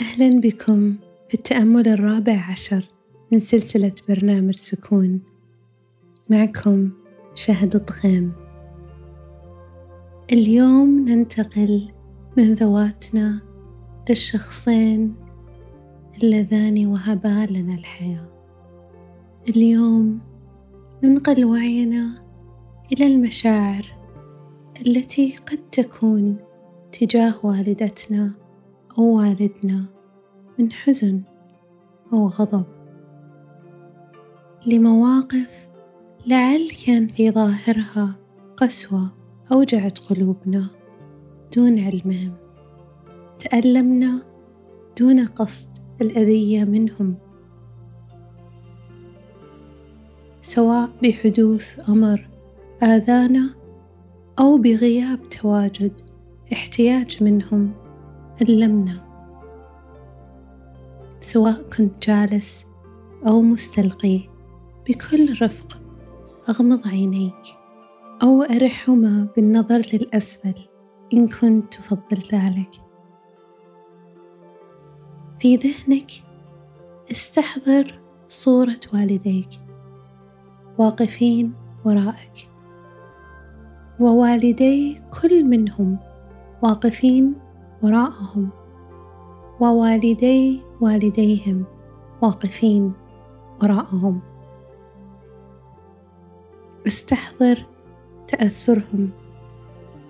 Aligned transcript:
أهلا 0.00 0.40
بكم 0.40 0.94
في 1.28 1.34
التأمل 1.34 1.88
الرابع 1.88 2.50
عشر 2.50 2.84
من 3.32 3.40
سلسلة 3.40 3.92
برنامج 4.08 4.56
سكون. 4.56 5.20
معكم 6.30 6.90
شهد 7.34 7.74
الطغيم 7.74 8.32
اليوم 10.32 11.08
ننتقل 11.08 11.88
من 12.36 12.54
ذواتنا 12.54 13.40
للشخصين 14.08 15.14
اللذان 16.22 16.86
وهبا 16.86 17.46
لنا 17.50 17.74
الحياة. 17.74 18.28
اليوم 19.48 20.20
ننقل 21.04 21.44
وعينا 21.44 22.22
إلى 22.92 23.06
المشاعر 23.06 23.86
التي 24.86 25.36
قد 25.36 25.58
تكون 25.72 26.36
تجاه 27.00 27.34
والدتنا. 27.42 28.39
أو 28.98 29.04
والدنا 29.04 29.84
من 30.58 30.72
حزن 30.72 31.22
أو 32.12 32.26
غضب. 32.26 32.64
لمواقف 34.66 35.68
لعل 36.26 36.70
كان 36.86 37.08
في 37.08 37.30
ظاهرها 37.30 38.16
قسوة 38.56 39.10
أوجعت 39.52 39.98
قلوبنا 39.98 40.66
دون 41.56 41.78
علمهم 41.78 42.34
تألمنا 43.40 44.22
دون 45.00 45.26
قصد 45.26 45.68
الأذية 46.00 46.64
منهم. 46.64 47.14
سواء 50.42 50.90
بحدوث 51.02 51.88
أمر 51.88 52.28
آذانا 52.82 53.50
أو 54.38 54.58
بغياب 54.58 55.28
تواجد 55.28 56.00
احتياج 56.52 57.22
منهم. 57.22 57.72
ألمنا 58.42 59.00
سواء 61.20 61.62
كنت 61.76 62.08
جالس 62.08 62.66
أو 63.26 63.42
مستلقي 63.42 64.20
بكل 64.88 65.42
رفق 65.42 65.78
أغمض 66.48 66.88
عينيك. 66.88 67.60
أو 68.22 68.42
أرحهما 68.42 69.28
بالنظر 69.36 69.86
للأسفل 69.92 70.54
إن 71.14 71.28
كنت 71.28 71.74
تفضل 71.74 72.22
ذلك. 72.32 72.70
في 75.40 75.56
ذهنك 75.56 76.10
استحضر 77.10 78.00
صورة 78.28 78.80
والديك. 78.94 79.48
واقفين 80.78 81.52
وراءك. 81.84 82.48
ووالدي 84.00 85.02
كل 85.20 85.44
منهم 85.44 85.98
واقفين 86.62 87.34
وراءهم. 87.82 88.48
ووالدي 89.60 90.62
والديهم 90.80 91.64
واقفين 92.22 92.92
وراءهم. 93.62 94.20
استحضر 96.86 97.66
تأثرهم 98.28 99.10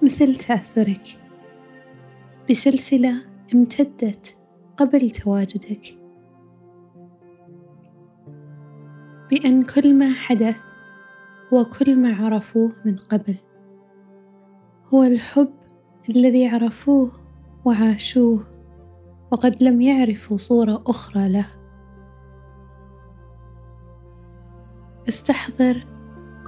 مثل 0.02 0.36
تأثرك. 0.36 1.18
بسلسلة 2.50 3.14
امتدت 3.54 4.36
قبل 4.76 5.10
تواجدك. 5.10 5.98
بأن 9.30 9.62
كل 9.62 9.94
ما 9.94 10.12
حدث 10.12 10.56
هو 11.52 11.64
كل 11.64 11.96
ما 11.96 12.16
عرفوه 12.16 12.72
من 12.84 12.96
قبل 12.96 13.34
هو 14.94 15.02
الحب 15.02 15.52
الذي 16.08 16.46
عرفوه 16.46 17.12
وعاشوه 17.64 18.44
وقد 19.32 19.62
لم 19.62 19.80
يعرفوا 19.80 20.36
صورة 20.36 20.82
أخرى 20.86 21.28
له. 21.28 21.46
استحضر 25.08 25.86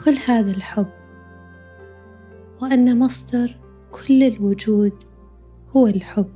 كل 0.04 0.14
هذا 0.28 0.50
الحب 0.50 0.90
وأن 2.62 2.98
مصدر 2.98 3.60
كل 3.92 4.22
الوجود 4.22 5.02
هو 5.76 5.86
الحب. 5.86 6.32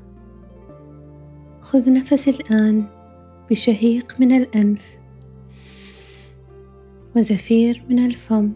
خذ 1.60 1.92
نفس 1.92 2.28
الآن 2.28 2.84
بشهيق 3.50 4.20
من 4.20 4.32
الأنف 4.32 4.98
وزفير 7.16 7.84
من 7.88 8.06
الفم 8.06 8.53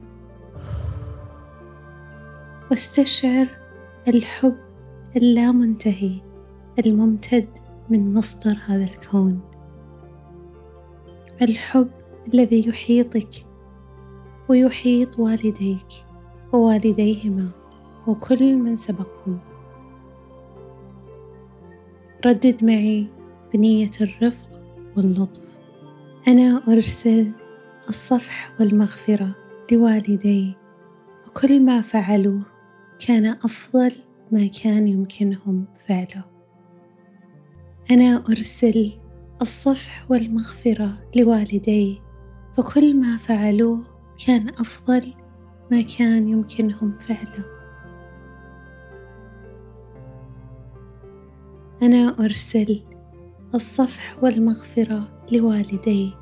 واستشعر 2.70 3.46
الحب 4.08 4.69
اللامنتهي 5.16 6.20
الممتد 6.86 7.48
من 7.88 8.14
مصدر 8.14 8.58
هذا 8.66 8.84
الكون. 8.84 9.40
الحب 11.42 11.88
الذي 12.34 12.68
يحيطك 12.68 13.46
ويحيط 14.48 15.18
والديك 15.18 15.86
ووالديهما 16.52 17.48
وكل 18.06 18.56
من 18.56 18.76
سبقهم. 18.76 19.38
ردد 22.26 22.64
معي 22.64 23.06
بنية 23.54 23.90
الرفق 24.00 24.50
واللطف. 24.96 25.42
أنا 26.28 26.62
أرسل 26.68 27.32
الصفح 27.88 28.52
والمغفرة 28.60 29.34
لوالدي 29.72 30.54
وكل 31.26 31.64
ما 31.64 31.80
فعلوه 31.80 32.42
كان 33.06 33.26
أفضل 33.26 33.92
ما 34.32 34.46
كان 34.62 34.88
يمكنهم 34.88 35.64
فعله. 35.88 36.24
أنا 37.90 38.24
أرسل 38.28 38.92
الصفح 39.42 40.10
والمغفرة 40.10 40.98
لوالدي 41.16 42.00
فكل 42.56 42.96
ما 42.96 43.16
فعلوه 43.16 43.82
كان 44.26 44.48
أفضل 44.48 45.14
ما 45.70 45.80
كان 45.98 46.28
يمكنهم 46.28 46.92
فعله. 46.92 47.44
أنا 51.82 52.24
أرسل 52.24 52.82
الصفح 53.54 54.16
والمغفرة 54.22 55.24
لوالدي 55.32 56.12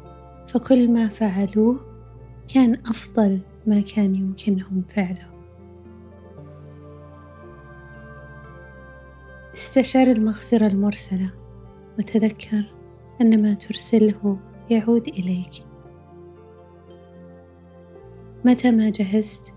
فكل 0.49 0.93
ما 0.93 1.09
فعلوه 1.09 1.81
كان 2.55 2.75
أفضل 2.87 3.41
ما 3.67 3.81
كان 3.81 4.15
يمكنهم 4.15 4.83
فعله. 4.89 5.38
استشعر 9.59 10.07
المغفرة 10.07 10.67
المرسلة 10.67 11.31
وتذكر 11.99 12.65
أن 13.21 13.43
ما 13.43 13.55
ترسله 13.55 14.39
يعود 14.71 15.09
إليك. 15.09 15.51
متى 18.45 18.71
ما 18.71 18.91
جهزت 18.91 19.53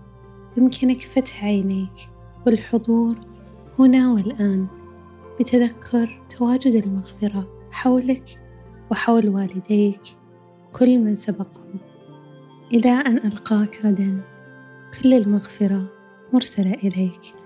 يمكنك 0.56 1.00
فتح 1.00 1.44
عينيك 1.44 2.10
والحضور 2.46 3.14
هنا 3.78 4.12
والآن 4.12 4.66
بتذكر 5.40 6.22
تواجد 6.28 6.84
المغفرة 6.84 7.48
حولك 7.70 8.24
وحول 8.90 9.28
والديك 9.28 10.02
وكل 10.68 10.98
من 10.98 11.16
سبقهم 11.16 11.78
إلى 12.72 12.90
أن 12.90 13.16
ألقاك 13.16 13.80
غدا 13.84 14.20
كل 15.02 15.14
المغفرة 15.14 15.92
مرسلة 16.32 16.74
إليك. 16.74 17.41